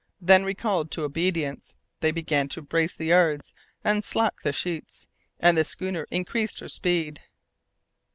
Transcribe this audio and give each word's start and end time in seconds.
Then, 0.19 0.43
recalled 0.43 0.89
to 0.93 1.03
obedience, 1.03 1.75
they 1.99 2.09
began 2.09 2.47
to 2.49 2.63
brace 2.63 2.95
the 2.95 3.05
yards 3.05 3.53
and 3.83 4.03
slack 4.03 4.41
the 4.43 4.51
sheets, 4.51 5.07
and 5.39 5.55
the 5.55 5.63
schooner 5.63 6.07
increased 6.09 6.59
her 6.59 6.69
speed. 6.69 7.21